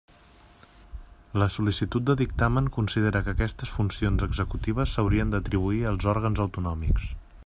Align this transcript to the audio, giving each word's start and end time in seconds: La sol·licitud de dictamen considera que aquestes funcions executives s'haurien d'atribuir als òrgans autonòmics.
La 1.41 1.47
sol·licitud 1.55 2.07
de 2.07 2.15
dictamen 2.21 2.71
considera 2.79 3.21
que 3.27 3.35
aquestes 3.37 3.73
funcions 3.75 4.25
executives 4.29 4.95
s'haurien 4.97 5.35
d'atribuir 5.37 5.83
als 5.91 6.09
òrgans 6.17 6.43
autonòmics. 6.47 7.07